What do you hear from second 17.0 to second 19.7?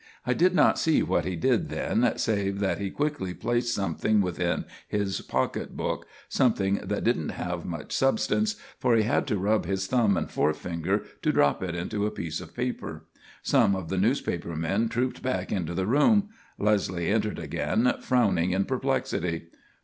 entered again, frowning in perplexity.